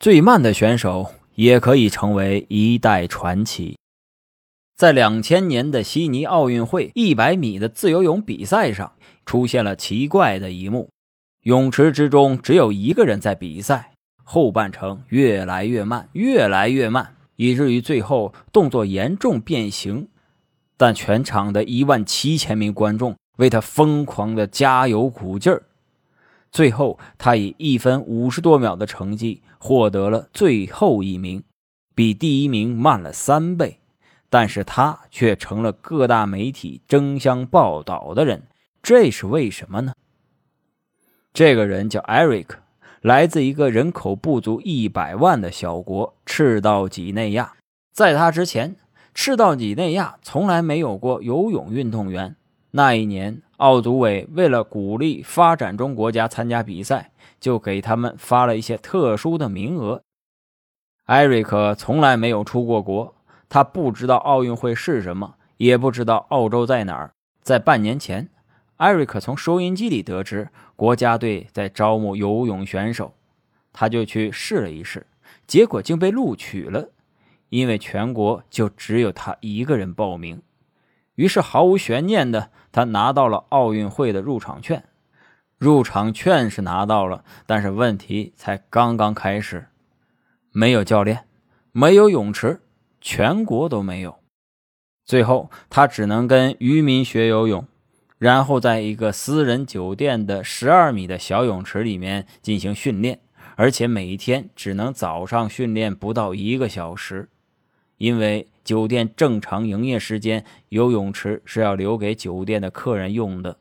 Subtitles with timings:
[0.00, 3.76] 最慢的选手也可以成为一代传奇。
[4.74, 8.94] 在两千年的悉尼奥运会一百米的自由泳比赛上，
[9.26, 10.88] 出现了奇怪的一幕：
[11.42, 13.92] 泳池之中只有一个人在比赛，
[14.24, 20.08] 后半程越来越慢，越来越慢，以至于最后动作严重变形。
[20.78, 25.64] 但全场的一万七千名观众为他疯狂的加油鼓劲儿。
[26.52, 31.42] 最后，他以一分五十多秒的成绩获得了最后一名，
[31.94, 33.78] 比第一名慢了三倍。
[34.28, 38.44] 但是他却成了各大媒体争相报道的人，
[38.80, 39.92] 这是为什么呢？
[41.32, 42.58] 这个人叫艾瑞克，
[43.00, 47.54] 来自一个人口不足一百万的小国赤道几内亚。
[47.92, 48.76] 在他之前，
[49.14, 52.36] 赤道几内亚从来没有过游泳运动员。
[52.72, 57.10] 那一年，奥组委为了鼓励发展中国家参加比赛，
[57.40, 60.02] 就给他们发了一些特殊的名额。
[61.06, 63.14] 艾瑞克从来没有出过国。
[63.48, 67.10] 他不知道奥运会是什么，也不知道澳洲在哪儿。
[67.42, 68.28] 在半年前，
[68.76, 73.12] 艾瑞克从收音机里得知国家队在招募游泳选手，
[73.72, 75.04] 他就去试了一试，
[75.48, 76.90] 结果竟被录取了。
[77.48, 80.40] 因为全国就只有他一个人报名，
[81.14, 84.84] 于是毫无悬念的，他拿到了奥运会的入场券。
[85.58, 89.66] 入场券是拿到了，但是问题才刚刚开始，
[90.52, 91.24] 没有教练，
[91.72, 92.60] 没有泳池。
[93.02, 94.18] 全国都没有，
[95.06, 97.66] 最后他只能跟渔民学游泳，
[98.18, 103.20] 然后在一个私人酒店的十二米的小泳池里面进行训练，
[103.56, 107.30] 而且每一天只能早上训练不到一个小时，
[108.00, 113.58] 因为酒店正常营业时间，游泳池是要留给酒店的客人用的。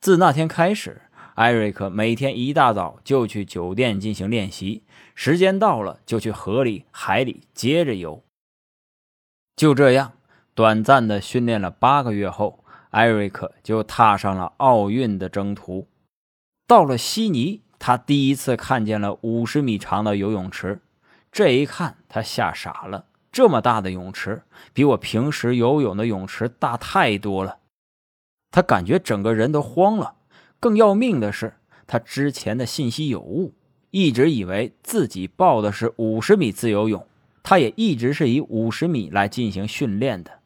[0.00, 1.02] 自那天开始，
[1.34, 4.82] 艾瑞克每天一大早就去酒店进行练习，
[5.14, 8.24] 时间到了就去河里、海里接着游。
[9.54, 10.14] 就这样，
[10.54, 15.86] 短暂的训练了八个月后，艾瑞克就踏上了奥运的征途。
[16.66, 20.80] 到了悉尼，他第一次看见了五十米长的游泳池。
[21.30, 23.04] 这一看，他吓傻了。
[23.32, 24.42] 这么大的泳池，
[24.72, 27.58] 比我平时游泳的泳池大太多了。
[28.50, 30.16] 他感觉整个人都慌了。
[30.58, 31.54] 更要命的是，
[31.86, 33.54] 他之前的信息有误，
[33.90, 37.06] 一直以为自己报的是五十米自由泳。
[37.42, 40.40] 他也一直是以五十米来进行训练的，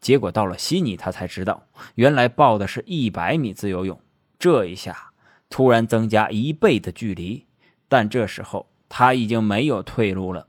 [0.00, 1.66] 结果到了悉尼，他才知道
[1.96, 4.00] 原来报的是一百米自由泳。
[4.38, 5.10] 这一下
[5.50, 7.44] 突然增加一倍的距离，
[7.88, 10.47] 但这时候他已经没有退路了，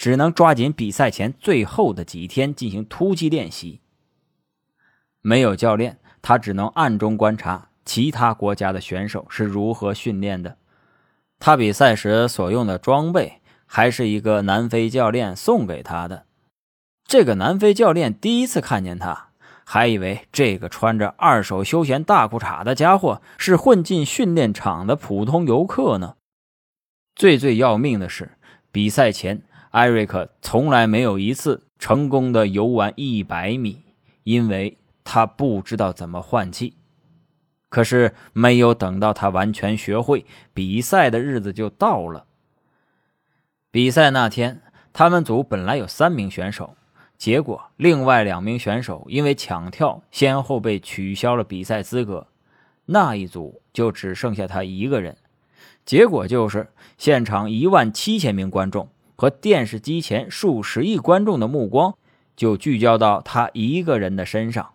[0.00, 3.82] 只能抓紧比赛前最后的几天进行突击练习。
[5.20, 10.56] 没有教练，他只能暗中观察其他国家的选手是如何训练的。
[11.38, 13.36] 他比赛时所用的装备。
[13.72, 16.26] 还是一个南非教练送给他的。
[17.04, 19.28] 这个南非教练第一次看见他，
[19.64, 26.16] 还以为这个穿着二手休闲大裤衩的家伙是混进训练场的普通游客呢。
[27.14, 28.32] 最最要命的是，
[28.72, 29.40] 比赛前
[29.70, 33.82] 艾瑞克从来没有一次成功的游完一百米，
[34.24, 36.74] 因为他不知道怎么换气。
[37.68, 42.26] 可是没有等到他完全学会，比赛的日子就到了。
[43.70, 44.60] 比赛那天，
[44.92, 46.76] 他们组本来有三名选手，
[47.16, 52.26] 结果另外两名选手因为抢跳，先后被取消了比赛资格。
[52.86, 55.16] 那一组就只剩下他一个人。
[55.86, 56.66] 结果就是，
[56.98, 58.88] 现场一万七千名观众
[59.20, 61.98] 和电视机前数十亿观众的目光
[62.34, 64.72] 就聚焦到他一个人的身上，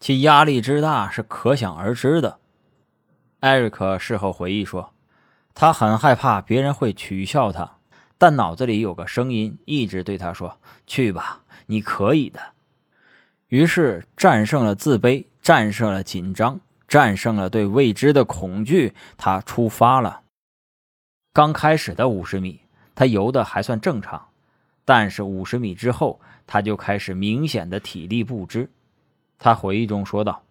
[0.00, 2.38] 其压力之大是可想而知的。
[3.40, 4.94] 艾瑞克事后回忆说
[5.52, 7.76] ：“他很害怕别人会取笑他。”
[8.16, 12.40] 但脑子里有个声音一直对他说：“去吧，你可以的。”
[13.48, 16.58] 于是战胜了自卑，战胜了紧张，
[16.88, 20.22] 战胜了对未知的恐惧，他出发了。
[21.34, 22.62] 刚开始的五十米，
[22.94, 24.28] 他游的还算正常，
[24.84, 28.70] 但是五十米之后，他就开始明显的体力不支。
[29.38, 30.42] 他回忆中说道：“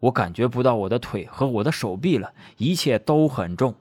[0.00, 3.74] 我感觉不到我的腿和我的手臂了，一切都很重。”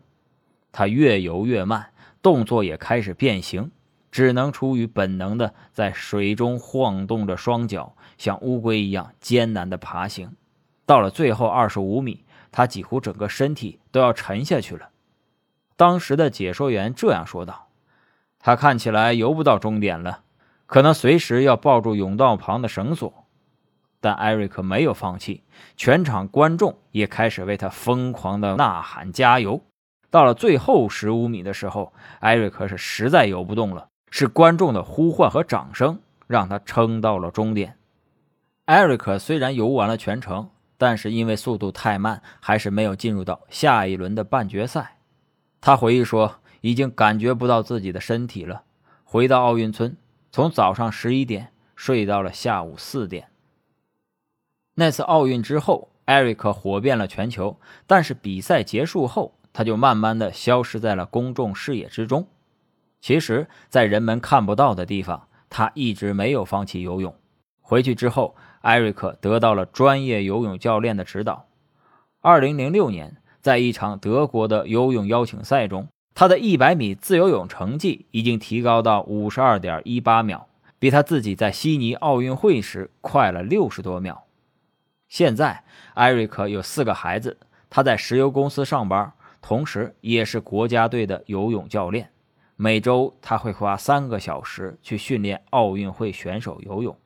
[0.72, 1.92] 他越游越慢。
[2.22, 3.72] 动作也开始变形，
[4.12, 10.36] 只能出于本能的在水中晃动着双脚，像乌龟一样艰难的爬行。
[10.86, 14.90] 到了最后二十五米，他几乎整个身体都要沉下去了。
[15.78, 17.69] 当时的解说员这样说道
[18.40, 20.22] ：“他看起来游不到终点了，
[20.66, 23.26] 可能随时要抱住甬道旁的绳索。”
[24.02, 25.44] 但艾瑞克没有放弃，
[25.76, 29.62] 全场观众也开始为他疯狂的呐喊加油。
[30.10, 31.92] 到了最后十五米的时候，
[32.22, 37.76] 艾瑞克是实在游不动了，是观众的呼唤和掌声让他撑到了终点。
[38.64, 44.96] 艾瑞克虽然游完了全程，但是因为速度太慢，还是没有进入到下一轮的半决赛。
[45.60, 48.64] 他回忆说，已经感觉不到自己的身体了。
[49.04, 49.98] 回到奥运村，
[50.32, 53.30] 从早上十一点睡到了下午四点。
[54.76, 59.36] 那次奥运之后，艾瑞克火遍了全球，但是比赛结束后。
[59.52, 62.28] 他就慢慢的消失在了公众视野之中。
[63.02, 67.14] 其实，在人们看不到的地方，他一直没有放弃游泳。
[67.60, 71.48] 回去之后，艾瑞克得到了专业游泳教练的指导。
[72.22, 75.88] 二零零六年，在一场德国的游泳邀请赛中，
[76.20, 84.26] 他的一百米自由泳成绩已经提高到五十二点一八秒，比他自己在悉尼奥运会时快了六十多秒。
[85.08, 85.64] 现在，
[85.94, 87.38] 艾瑞克有四个孩子，
[87.70, 89.14] 他在石油公司上班。
[89.42, 92.12] 同时，也是国家队的游泳教练。
[92.58, 96.98] 每周他会花三个小时去训练奥运会选手游泳。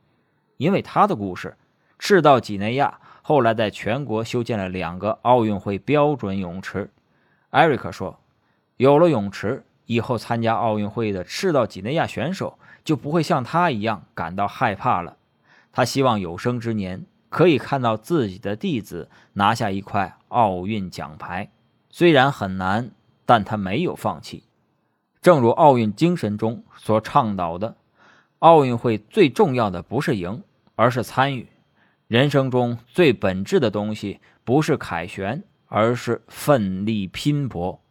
[0.58, 1.56] 因为他的故事，
[2.00, 6.90] 赤道几内亚后来在全国修建了两个奥运会标准泳池。
[7.52, 8.20] 艾瑞克说
[8.78, 15.18] ：“有了泳池，以后参加奥运会的赤道几内亚选手就不会像他一样感到害怕了。
[15.72, 21.52] 他希望有生之年可以看到自己的弟子拿下一块奥运奖牌。”
[21.96, 22.90] 虽然很难，
[23.24, 24.46] 但他没有放弃。
[25.22, 27.76] 正如奥运精神中所倡导的，
[28.40, 30.44] 奥运会最重要的不是赢，
[30.76, 31.48] 而是参与。
[32.08, 37.83] 人生中最本质的东西不是凯旋，而是奋力拼搏。